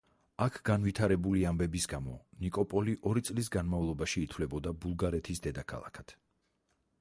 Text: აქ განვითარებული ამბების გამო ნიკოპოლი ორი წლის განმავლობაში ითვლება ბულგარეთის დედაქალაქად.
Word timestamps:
აქ 0.43 0.55
განვითარებული 0.67 1.43
ამბების 1.49 1.85
გამო 1.91 2.15
ნიკოპოლი 2.45 2.95
ორი 3.11 3.23
წლის 3.29 3.51
განმავლობაში 3.57 4.25
ითვლება 4.29 4.75
ბულგარეთის 4.87 5.45
დედაქალაქად. 5.49 6.17